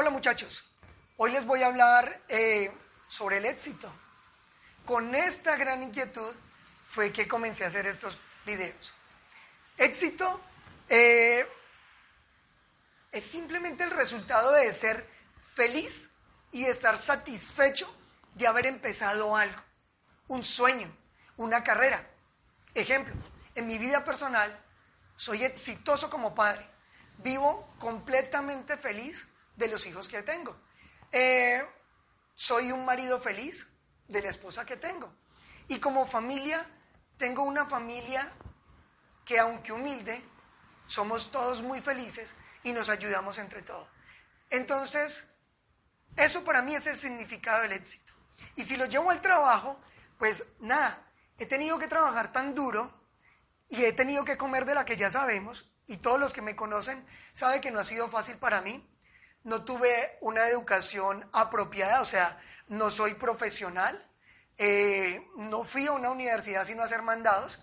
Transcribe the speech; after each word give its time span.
Hola 0.00 0.10
muchachos, 0.10 0.62
hoy 1.16 1.32
les 1.32 1.44
voy 1.44 1.64
a 1.64 1.66
hablar 1.66 2.22
eh, 2.28 2.70
sobre 3.08 3.38
el 3.38 3.46
éxito. 3.46 3.92
Con 4.84 5.12
esta 5.12 5.56
gran 5.56 5.82
inquietud 5.82 6.32
fue 6.88 7.12
que 7.12 7.26
comencé 7.26 7.64
a 7.64 7.66
hacer 7.66 7.84
estos 7.88 8.16
videos. 8.46 8.94
Éxito 9.76 10.40
eh, 10.88 11.44
es 13.10 13.24
simplemente 13.24 13.82
el 13.82 13.90
resultado 13.90 14.52
de 14.52 14.72
ser 14.72 15.04
feliz 15.56 16.10
y 16.52 16.66
estar 16.66 16.96
satisfecho 16.96 17.92
de 18.36 18.46
haber 18.46 18.66
empezado 18.66 19.34
algo, 19.36 19.60
un 20.28 20.44
sueño, 20.44 20.96
una 21.36 21.64
carrera. 21.64 22.08
Ejemplo, 22.72 23.14
en 23.56 23.66
mi 23.66 23.78
vida 23.78 24.04
personal 24.04 24.56
soy 25.16 25.42
exitoso 25.42 26.08
como 26.08 26.36
padre, 26.36 26.64
vivo 27.16 27.68
completamente 27.80 28.76
feliz 28.76 29.26
de 29.58 29.68
los 29.68 29.84
hijos 29.86 30.08
que 30.08 30.22
tengo. 30.22 30.56
Eh, 31.10 31.62
soy 32.34 32.70
un 32.70 32.84
marido 32.84 33.20
feliz 33.20 33.66
de 34.06 34.22
la 34.22 34.30
esposa 34.30 34.64
que 34.64 34.76
tengo. 34.76 35.12
Y 35.66 35.80
como 35.80 36.06
familia, 36.06 36.64
tengo 37.18 37.42
una 37.42 37.66
familia 37.66 38.32
que 39.24 39.38
aunque 39.38 39.72
humilde, 39.72 40.22
somos 40.86 41.30
todos 41.30 41.60
muy 41.60 41.80
felices 41.80 42.34
y 42.62 42.72
nos 42.72 42.88
ayudamos 42.88 43.36
entre 43.38 43.62
todos. 43.62 43.88
Entonces, 44.48 45.34
eso 46.16 46.44
para 46.44 46.62
mí 46.62 46.74
es 46.74 46.86
el 46.86 46.96
significado 46.96 47.62
del 47.62 47.72
éxito. 47.72 48.12
Y 48.54 48.62
si 48.62 48.76
lo 48.76 48.86
llevo 48.86 49.10
al 49.10 49.20
trabajo, 49.20 49.78
pues 50.18 50.44
nada, 50.60 51.04
he 51.36 51.46
tenido 51.46 51.78
que 51.78 51.88
trabajar 51.88 52.32
tan 52.32 52.54
duro 52.54 52.92
y 53.68 53.84
he 53.84 53.92
tenido 53.92 54.24
que 54.24 54.38
comer 54.38 54.64
de 54.64 54.76
la 54.76 54.84
que 54.84 54.96
ya 54.96 55.10
sabemos, 55.10 55.70
y 55.86 55.98
todos 55.98 56.20
los 56.20 56.32
que 56.32 56.42
me 56.42 56.54
conocen 56.54 57.04
saben 57.32 57.60
que 57.60 57.70
no 57.70 57.80
ha 57.80 57.84
sido 57.84 58.08
fácil 58.08 58.36
para 58.36 58.60
mí 58.60 58.86
no 59.44 59.64
tuve 59.64 60.18
una 60.20 60.48
educación 60.48 61.28
apropiada, 61.32 62.00
o 62.00 62.04
sea, 62.04 62.40
no 62.68 62.90
soy 62.90 63.14
profesional, 63.14 64.06
eh, 64.56 65.26
no 65.36 65.64
fui 65.64 65.86
a 65.86 65.92
una 65.92 66.10
universidad 66.10 66.66
sino 66.66 66.82
a 66.82 66.86
hacer 66.86 67.02
mandados, 67.02 67.58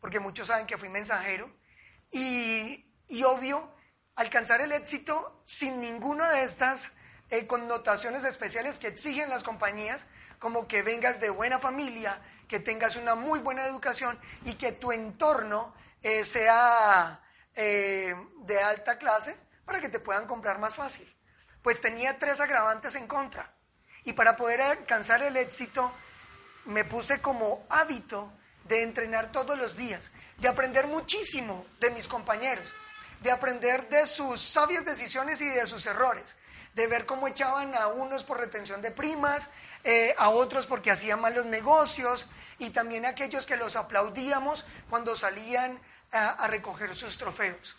porque 0.00 0.20
muchos 0.20 0.48
saben 0.48 0.66
que 0.66 0.78
fui 0.78 0.88
mensajero, 0.88 1.50
y, 2.10 2.84
obvio, 3.24 3.74
alcanzar 4.14 4.60
el 4.60 4.70
éxito 4.70 5.42
sin 5.44 5.80
ninguna 5.80 6.30
de 6.30 6.44
estas 6.44 6.92
eh, 7.30 7.46
connotaciones 7.46 8.24
especiales 8.24 8.78
que 8.78 8.88
exigen 8.88 9.30
las 9.30 9.42
compañías, 9.42 10.06
como 10.38 10.68
que 10.68 10.82
vengas 10.82 11.20
de 11.20 11.30
buena 11.30 11.58
familia, 11.58 12.20
que 12.46 12.60
tengas 12.60 12.96
una 12.96 13.16
muy 13.16 13.40
buena 13.40 13.66
educación 13.66 14.20
y 14.44 14.54
que 14.54 14.72
tu 14.72 14.92
entorno 14.92 15.74
eh, 16.02 16.24
sea 16.24 17.20
de 17.56 18.62
alta 18.62 18.98
clase 18.98 19.36
para 19.64 19.80
que 19.80 19.88
te 19.88 20.00
puedan 20.00 20.26
comprar 20.26 20.58
más 20.58 20.74
fácil 20.74 21.12
pues 21.64 21.80
tenía 21.80 22.18
tres 22.18 22.40
agravantes 22.40 22.94
en 22.94 23.08
contra. 23.08 23.50
Y 24.04 24.12
para 24.12 24.36
poder 24.36 24.60
alcanzar 24.60 25.22
el 25.22 25.34
éxito, 25.38 25.90
me 26.66 26.84
puse 26.84 27.22
como 27.22 27.66
hábito 27.70 28.30
de 28.64 28.82
entrenar 28.82 29.32
todos 29.32 29.58
los 29.58 29.74
días, 29.74 30.10
de 30.36 30.48
aprender 30.48 30.86
muchísimo 30.88 31.66
de 31.80 31.90
mis 31.90 32.06
compañeros, 32.06 32.74
de 33.22 33.30
aprender 33.30 33.88
de 33.88 34.06
sus 34.06 34.42
sabias 34.42 34.84
decisiones 34.84 35.40
y 35.40 35.46
de 35.46 35.66
sus 35.66 35.86
errores, 35.86 36.36
de 36.74 36.86
ver 36.86 37.06
cómo 37.06 37.28
echaban 37.28 37.74
a 37.74 37.86
unos 37.86 38.24
por 38.24 38.38
retención 38.38 38.82
de 38.82 38.90
primas, 38.90 39.48
eh, 39.84 40.14
a 40.18 40.28
otros 40.28 40.66
porque 40.66 40.90
hacían 40.90 41.22
malos 41.22 41.46
negocios 41.46 42.26
y 42.58 42.70
también 42.70 43.06
aquellos 43.06 43.46
que 43.46 43.56
los 43.56 43.74
aplaudíamos 43.76 44.66
cuando 44.90 45.16
salían 45.16 45.80
a 46.12 46.46
recoger 46.46 46.94
sus 46.94 47.18
trofeos. 47.18 47.74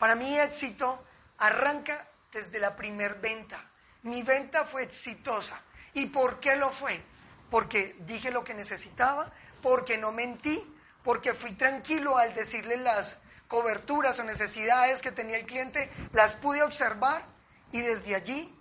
Para 0.00 0.14
mí 0.14 0.40
éxito 0.40 1.04
arranca 1.36 2.08
desde 2.32 2.58
la 2.58 2.74
primer 2.74 3.16
venta. 3.16 3.70
Mi 4.02 4.22
venta 4.22 4.64
fue 4.64 4.82
exitosa. 4.82 5.60
¿Y 5.92 6.06
por 6.06 6.40
qué 6.40 6.56
lo 6.56 6.70
fue? 6.70 7.02
Porque 7.50 7.96
dije 8.00 8.30
lo 8.30 8.42
que 8.42 8.54
necesitaba, 8.54 9.30
porque 9.60 9.98
no 9.98 10.10
mentí, 10.10 10.74
porque 11.04 11.34
fui 11.34 11.52
tranquilo 11.52 12.16
al 12.16 12.32
decirle 12.32 12.78
las 12.78 13.18
coberturas 13.46 14.18
o 14.18 14.24
necesidades 14.24 15.02
que 15.02 15.12
tenía 15.12 15.36
el 15.36 15.44
cliente, 15.44 15.90
las 16.12 16.34
pude 16.34 16.62
observar 16.62 17.26
y 17.70 17.82
desde 17.82 18.14
allí 18.14 18.58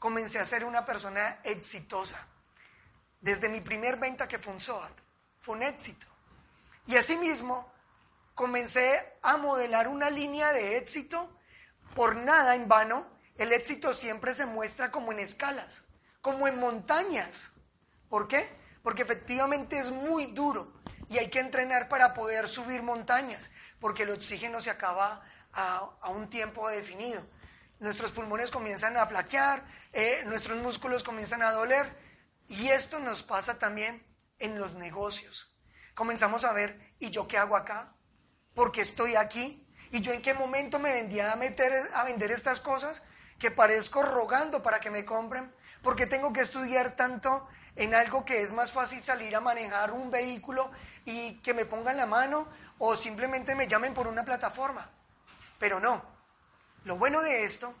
comencé 0.00 0.40
a 0.40 0.46
ser 0.46 0.64
una 0.64 0.84
persona 0.84 1.38
exitosa. 1.44 2.26
Desde 3.20 3.48
mi 3.48 3.60
primer 3.60 3.96
venta 3.96 4.26
que 4.26 4.40
fue 4.40 4.54
un 4.54 4.60
SOAT, 4.60 4.98
fue 5.38 5.54
un 5.54 5.62
éxito. 5.62 6.08
Y 6.88 6.96
asimismo 6.96 7.70
comencé 8.40 9.18
a 9.20 9.36
modelar 9.36 9.86
una 9.86 10.08
línea 10.08 10.54
de 10.54 10.78
éxito 10.78 11.30
por 11.94 12.16
nada 12.16 12.54
en 12.54 12.68
vano, 12.68 13.06
el 13.36 13.52
éxito 13.52 13.92
siempre 13.92 14.32
se 14.32 14.46
muestra 14.46 14.90
como 14.90 15.12
en 15.12 15.18
escalas, 15.18 15.84
como 16.22 16.48
en 16.48 16.58
montañas. 16.58 17.50
¿Por 18.08 18.28
qué? 18.28 18.48
Porque 18.82 19.02
efectivamente 19.02 19.78
es 19.78 19.90
muy 19.90 20.24
duro 20.32 20.72
y 21.06 21.18
hay 21.18 21.28
que 21.28 21.40
entrenar 21.40 21.90
para 21.90 22.14
poder 22.14 22.48
subir 22.48 22.82
montañas, 22.82 23.50
porque 23.78 24.04
el 24.04 24.10
oxígeno 24.10 24.62
se 24.62 24.70
acaba 24.70 25.20
a, 25.52 26.08
un 26.08 26.30
tiempo 26.30 26.66
definido. 26.70 27.20
Nuestros 27.78 28.10
pulmones 28.10 28.50
comienzan 28.50 28.96
a 28.96 29.06
flaquear, 29.06 29.66
eh, 29.92 30.22
nuestros 30.24 30.56
músculos 30.56 31.04
comienzan 31.04 31.42
a 31.42 31.52
doler 31.52 31.94
y 32.48 32.68
esto 32.68 33.00
nos 33.00 33.22
pasa 33.22 33.58
también 33.58 34.02
en 34.38 34.58
los 34.58 34.76
negocios. 34.76 35.54
Comenzamos 35.94 36.44
a 36.44 36.54
ver, 36.54 36.94
¿y 36.98 37.10
yo 37.10 37.28
qué 37.28 37.36
hago 37.36 37.54
acá? 37.54 37.96
¿Por 38.54 38.72
qué 38.72 38.82
estoy 38.82 39.16
aquí? 39.16 39.66
¿Y 39.90 40.00
yo 40.00 40.12
en 40.12 40.22
qué 40.22 40.34
momento 40.34 40.78
me 40.78 40.92
vendía 40.92 41.32
a 41.32 41.36
meter 41.36 41.72
a 41.94 42.04
vender 42.04 42.30
estas 42.30 42.60
cosas 42.60 43.02
que 43.38 43.50
parezco 43.50 44.02
rogando 44.02 44.62
para 44.62 44.80
que 44.80 44.90
me 44.90 45.04
compren? 45.04 45.52
Porque 45.82 46.06
tengo 46.06 46.32
que 46.32 46.42
estudiar 46.42 46.96
tanto 46.96 47.48
en 47.76 47.94
algo 47.94 48.24
que 48.24 48.42
es 48.42 48.52
más 48.52 48.72
fácil 48.72 49.00
salir 49.00 49.34
a 49.34 49.40
manejar 49.40 49.92
un 49.92 50.10
vehículo 50.10 50.70
y 51.04 51.38
que 51.38 51.54
me 51.54 51.64
pongan 51.64 51.96
la 51.96 52.06
mano 52.06 52.46
o 52.78 52.96
simplemente 52.96 53.54
me 53.54 53.66
llamen 53.66 53.94
por 53.94 54.06
una 54.06 54.24
plataforma. 54.24 54.90
Pero 55.58 55.80
no. 55.80 56.02
Lo 56.84 56.96
bueno 56.96 57.20
de 57.20 57.44
esto 57.44 57.74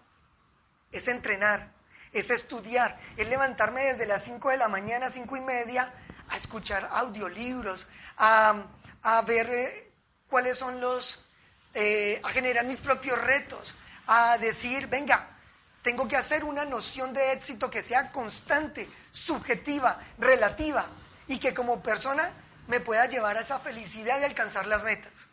es 0.92 1.08
entrenar, 1.08 1.72
es 2.12 2.30
estudiar, 2.30 2.98
es 3.16 3.28
levantarme 3.28 3.84
desde 3.84 4.06
las 4.06 4.24
5 4.24 4.50
de 4.50 4.56
la 4.58 4.68
mañana, 4.68 5.08
5 5.08 5.36
y 5.36 5.40
media, 5.40 5.92
a 6.28 6.36
escuchar 6.36 6.88
audiolibros, 6.92 7.88
a, 8.18 8.64
a 9.02 9.22
ver 9.22 9.50
eh, 9.50 9.89
cuáles 10.30 10.56
son 10.56 10.80
los 10.80 11.18
eh, 11.74 12.20
a 12.24 12.30
generar 12.30 12.64
mis 12.64 12.80
propios 12.80 13.20
retos, 13.20 13.74
a 14.06 14.38
decir, 14.38 14.86
venga, 14.86 15.28
tengo 15.82 16.08
que 16.08 16.16
hacer 16.16 16.44
una 16.44 16.64
noción 16.64 17.12
de 17.12 17.32
éxito 17.32 17.70
que 17.70 17.82
sea 17.82 18.10
constante, 18.10 18.88
subjetiva, 19.10 20.00
relativa 20.18 20.86
y 21.26 21.38
que 21.38 21.54
como 21.54 21.82
persona 21.82 22.32
me 22.66 22.80
pueda 22.80 23.06
llevar 23.06 23.36
a 23.36 23.40
esa 23.40 23.60
felicidad 23.60 24.18
de 24.18 24.26
alcanzar 24.26 24.66
las 24.66 24.82
metas. 24.82 25.28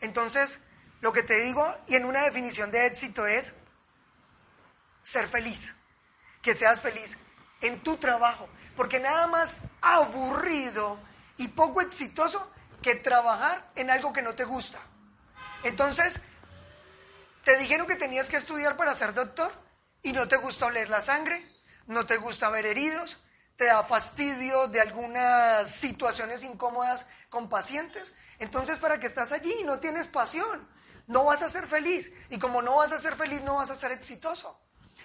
Entonces, 0.00 0.58
lo 1.00 1.12
que 1.12 1.22
te 1.22 1.38
digo 1.40 1.76
y 1.86 1.94
en 1.94 2.04
una 2.04 2.22
definición 2.22 2.70
de 2.70 2.86
éxito 2.86 3.26
es 3.26 3.54
ser 5.02 5.28
feliz, 5.28 5.74
que 6.42 6.54
seas 6.54 6.80
feliz 6.80 7.16
en 7.62 7.80
tu 7.82 7.96
trabajo, 7.96 8.48
porque 8.76 9.00
nada 9.00 9.26
más 9.26 9.62
aburrido 9.80 10.98
y 11.36 11.48
poco 11.48 11.80
exitoso 11.80 12.50
que 12.82 12.94
trabajar 12.94 13.70
en 13.76 13.90
algo 13.90 14.12
que 14.12 14.22
no 14.22 14.34
te 14.34 14.44
gusta. 14.44 14.78
Entonces, 15.62 16.20
te 17.44 17.56
dijeron 17.56 17.86
que 17.86 17.96
tenías 17.96 18.28
que 18.28 18.36
estudiar 18.36 18.76
para 18.76 18.94
ser 18.94 19.14
doctor 19.14 19.52
y 20.02 20.12
no 20.12 20.28
te 20.28 20.36
gusta 20.36 20.66
oler 20.66 20.88
la 20.88 21.00
sangre, 21.00 21.44
no 21.86 22.06
te 22.06 22.16
gusta 22.16 22.48
ver 22.50 22.66
heridos, 22.66 23.18
te 23.56 23.66
da 23.66 23.82
fastidio 23.82 24.68
de 24.68 24.80
algunas 24.80 25.70
situaciones 25.70 26.42
incómodas 26.42 27.06
con 27.28 27.48
pacientes. 27.48 28.14
Entonces, 28.38 28.78
¿para 28.78 28.98
qué 28.98 29.06
estás 29.06 29.32
allí? 29.32 29.52
No 29.64 29.80
tienes 29.80 30.06
pasión, 30.06 30.66
no 31.06 31.24
vas 31.24 31.42
a 31.42 31.48
ser 31.48 31.66
feliz. 31.66 32.12
Y 32.30 32.38
como 32.38 32.62
no 32.62 32.76
vas 32.76 32.92
a 32.92 32.98
ser 32.98 33.16
feliz, 33.16 33.42
no 33.42 33.56
vas 33.56 33.70
a 33.70 33.76
ser 33.76 33.92
exitoso. 33.92 34.58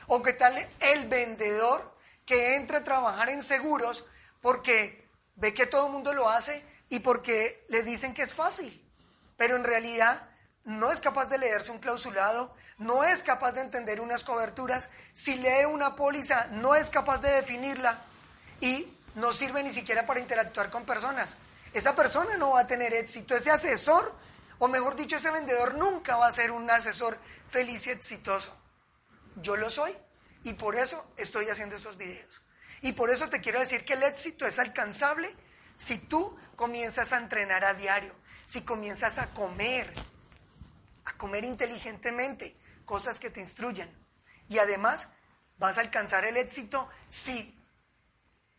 ¿O 0.07 0.21
qué 0.21 0.33
tal 0.33 0.55
el 0.79 1.07
vendedor 1.07 1.97
que 2.25 2.55
entra 2.55 2.79
a 2.79 2.83
trabajar 2.83 3.29
en 3.29 3.43
seguros 3.43 4.05
porque 4.41 5.09
ve 5.35 5.53
que 5.53 5.65
todo 5.65 5.87
el 5.87 5.91
mundo 5.91 6.13
lo 6.13 6.29
hace 6.29 6.63
y 6.89 6.99
porque 6.99 7.65
le 7.69 7.83
dicen 7.83 8.13
que 8.13 8.23
es 8.23 8.33
fácil? 8.33 8.81
Pero 9.37 9.55
en 9.55 9.63
realidad 9.63 10.29
no 10.63 10.91
es 10.91 10.99
capaz 10.99 11.27
de 11.27 11.37
leerse 11.37 11.71
un 11.71 11.79
clausulado, 11.79 12.53
no 12.77 13.03
es 13.03 13.23
capaz 13.23 13.53
de 13.53 13.61
entender 13.61 14.01
unas 14.01 14.23
coberturas, 14.23 14.89
si 15.13 15.35
lee 15.35 15.65
una 15.65 15.95
póliza, 15.95 16.47
no 16.51 16.75
es 16.75 16.89
capaz 16.89 17.19
de 17.19 17.31
definirla 17.31 18.01
y 18.59 18.91
no 19.15 19.31
sirve 19.31 19.63
ni 19.63 19.73
siquiera 19.73 20.05
para 20.05 20.19
interactuar 20.19 20.69
con 20.69 20.85
personas. 20.85 21.35
Esa 21.73 21.95
persona 21.95 22.37
no 22.37 22.51
va 22.51 22.61
a 22.61 22.67
tener 22.67 22.93
éxito. 22.93 23.35
Ese 23.35 23.51
asesor, 23.51 24.13
o 24.59 24.67
mejor 24.67 24.95
dicho, 24.95 25.17
ese 25.17 25.31
vendedor 25.31 25.75
nunca 25.75 26.17
va 26.17 26.27
a 26.27 26.31
ser 26.31 26.51
un 26.51 26.69
asesor 26.69 27.17
feliz 27.49 27.87
y 27.87 27.91
exitoso. 27.91 28.55
Yo 29.35 29.57
lo 29.57 29.69
soy 29.69 29.95
y 30.43 30.53
por 30.53 30.75
eso 30.75 31.05
estoy 31.17 31.49
haciendo 31.49 31.75
estos 31.75 31.97
videos. 31.97 32.41
Y 32.81 32.93
por 32.93 33.09
eso 33.09 33.29
te 33.29 33.41
quiero 33.41 33.59
decir 33.59 33.83
que 33.83 33.93
el 33.93 34.03
éxito 34.03 34.45
es 34.45 34.59
alcanzable 34.59 35.35
si 35.75 35.97
tú 35.97 36.37
comienzas 36.55 37.13
a 37.13 37.17
entrenar 37.17 37.65
a 37.65 37.73
diario, 37.73 38.13
si 38.45 38.61
comienzas 38.61 39.17
a 39.17 39.27
comer, 39.31 39.91
a 41.05 41.13
comer 41.13 41.43
inteligentemente, 41.43 42.55
cosas 42.85 43.19
que 43.19 43.29
te 43.29 43.41
instruyen. 43.41 43.89
Y 44.47 44.59
además 44.59 45.07
vas 45.57 45.77
a 45.77 45.81
alcanzar 45.81 46.25
el 46.25 46.37
éxito 46.37 46.87
si 47.09 47.57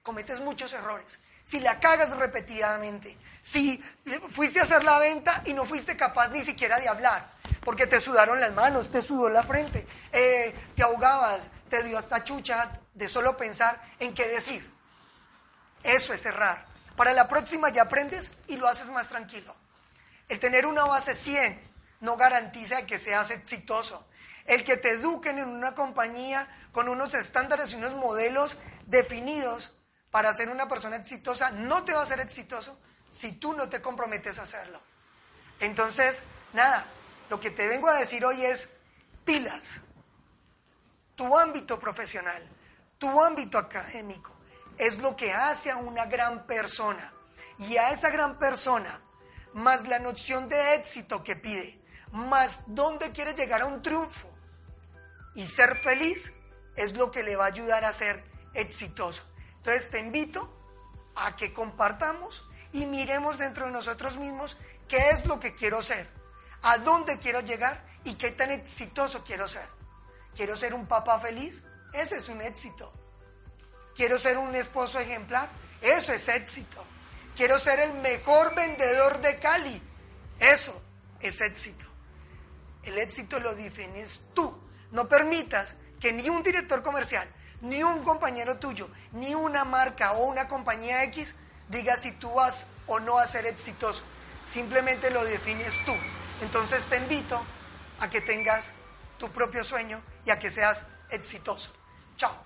cometes 0.03 0.41
muchos 0.41 0.73
errores, 0.73 1.19
si 1.45 1.61
la 1.61 1.81
cagas 1.81 2.17
repetidamente, 2.17 3.17
si 3.43 3.83
fuiste 4.31 4.61
a 4.61 4.65
hacer 4.65 4.85
la 4.85 4.99
venta 4.99 5.43
y 5.45 5.53
no 5.53 5.65
fuiste 5.65 5.97
capaz 5.97 6.29
ni 6.29 6.43
siquiera 6.43 6.79
de 6.81 6.89
hablar, 6.89 7.31
porque 7.65 7.87
te 7.87 8.01
sudaron 8.01 8.41
las 8.41 8.53
manos, 8.53 8.91
te 8.91 9.03
sudó 9.03 9.29
la 9.29 9.43
frente, 9.43 9.87
eh, 10.13 10.55
te 10.75 10.83
ahogabas, 10.83 11.49
te 11.69 11.83
dio 11.83 11.99
hasta 11.99 12.25
chucha 12.25 12.81
de 12.95 13.09
solo 13.09 13.37
pensar 13.37 13.81
en 13.99 14.15
qué 14.15 14.27
decir. 14.29 14.69
Eso 15.83 16.13
es 16.13 16.27
errar. 16.27 16.66
Para 16.97 17.13
la 17.13 17.29
próxima 17.29 17.69
ya 17.69 17.83
aprendes 17.83 18.31
y 18.47 18.57
lo 18.57 18.69
haces 18.69 18.89
más 18.89 19.09
tranquilo. 19.09 19.55
El 20.29 20.41
tener 20.41 20.67
una 20.67 20.85
base 20.85 21.15
100 21.15 21.61
no 22.01 22.17
garantiza 22.17 22.87
que 22.87 22.99
seas 22.99 23.31
exitoso. 23.31 24.07
El 24.45 24.65
que 24.65 24.77
te 24.77 24.93
eduquen 24.93 25.39
en 25.39 25.49
una 25.49 25.75
compañía 25.75 26.49
con 26.73 26.89
unos 26.89 27.15
estándares 27.15 27.73
y 27.73 27.77
unos 27.77 27.95
modelos 27.95 28.57
definidos 28.87 29.77
para 30.11 30.33
ser 30.33 30.49
una 30.49 30.69
persona 30.69 30.97
exitosa 30.97 31.51
no 31.51 31.85
te 31.85 31.93
va 31.93 32.01
a 32.01 32.05
hacer 32.05 32.21
exitoso 32.21 32.79
si 33.11 33.33
tú 33.33 33.55
no 33.55 33.69
te 33.69 33.83
comprometes 33.83 34.39
a 34.39 34.43
hacerlo. 34.43 34.81
Entonces, 35.61 36.23
nada, 36.53 36.87
lo 37.29 37.41
que 37.41 37.51
te 37.51 37.67
vengo 37.67 37.89
a 37.89 37.97
decir 37.97 38.25
hoy 38.25 38.45
es 38.45 38.69
pilas. 39.25 39.81
Tu 41.15 41.37
ámbito 41.37 41.81
profesional, 41.81 42.47
tu 42.99 43.23
ámbito 43.23 43.59
académico, 43.59 44.36
es 44.79 44.99
lo 44.99 45.17
que 45.17 45.33
hace 45.33 45.71
a 45.71 45.77
una 45.77 46.07
gran 46.07 46.47
persona. 46.47 47.13
Y 47.59 47.77
a 47.77 47.91
esa 47.91 48.11
gran 48.11 48.39
persona, 48.39 49.01
más 49.55 49.89
la 49.89 49.99
noción 49.99 50.49
de 50.49 50.75
éxito 50.75 51.25
que 51.25 51.37
pide, 51.37 51.81
más 52.13 52.63
dónde 52.67 53.13
quiere 53.13 53.35
llegar 53.35 53.63
a 53.63 53.67
un 53.67 53.83
triunfo 53.83 54.29
y 55.35 55.47
ser 55.47 55.77
feliz, 55.77 56.33
es 56.77 56.93
lo 56.95 57.11
que 57.11 57.23
le 57.23 57.37
va 57.37 57.45
a 57.45 57.49
ayudar 57.49 57.85
a 57.85 57.93
ser 57.93 58.25
exitoso. 58.55 59.23
Entonces 59.57 59.91
te 59.91 59.99
invito 59.99 60.53
a 61.15 61.37
que 61.37 61.53
compartamos 61.53 62.47
y 62.73 62.87
miremos 62.87 63.39
dentro 63.39 63.67
de 63.67 63.73
nosotros 63.73 64.19
mismos 64.19 64.59
qué 64.89 65.11
es 65.11 65.25
lo 65.25 65.41
que 65.41 65.55
quiero 65.55 65.83
ser, 65.83 66.09
a 66.63 66.79
dónde 66.79 67.19
quiero 67.19 67.41
llegar 67.41 67.85
y 68.05 68.15
qué 68.15 68.31
tan 68.31 68.51
exitoso 68.51 69.25
quiero 69.25 69.49
ser. 69.49 69.69
¿Quiero 70.35 70.55
ser 70.55 70.75
un 70.75 70.87
papá 70.87 71.19
feliz? 71.19 71.65
Ese 71.95 72.19
es 72.19 72.29
un 72.29 72.43
éxito. 72.43 72.93
Quiero 73.97 74.19
ser 74.19 74.37
un 74.37 74.55
esposo 74.55 75.01
ejemplar. 75.01 75.49
Eso 75.81 76.13
es 76.13 76.29
éxito. 76.29 76.85
Quiero 77.35 77.59
ser 77.59 77.81
el 77.81 77.95
mejor 77.95 78.55
vendedor 78.55 79.21
de 79.21 79.39
Cali. 79.39 79.83
Eso 80.39 80.81
es 81.21 81.41
éxito. 81.41 81.85
El 82.83 82.99
éxito 82.99 83.41
lo 83.41 83.55
defines 83.55 84.23
tú. 84.35 84.57
No 84.93 85.09
permitas 85.09 85.75
que 86.01 86.13
ni 86.13 86.29
un 86.29 86.43
director 86.43 86.83
comercial, 86.83 87.29
ni 87.63 87.83
un 87.83 88.05
compañero 88.05 88.59
tuyo, 88.59 88.89
ni 89.13 89.35
una 89.35 89.65
marca 89.65 90.13
o 90.13 90.27
una 90.27 90.47
compañía 90.47 91.03
X 91.05 91.35
diga 91.69 91.97
si 91.97 92.13
tú 92.13 92.35
vas 92.35 92.67
o 92.87 93.01
no 93.01 93.19
a 93.19 93.27
ser 93.27 93.47
exitoso. 93.47 94.05
Simplemente 94.45 95.11
lo 95.11 95.25
defines 95.25 95.73
tú. 95.85 95.95
Entonces 96.43 96.87
te 96.87 96.99
invito 96.99 97.43
a 97.99 98.09
que 98.09 98.21
tengas 98.21 98.73
tu 99.19 99.31
propio 99.31 99.65
sueño 99.65 100.03
y 100.25 100.31
a 100.31 100.39
que 100.39 100.51
seas 100.51 100.87
exitoso. 101.11 101.73
Chao. 102.17 102.46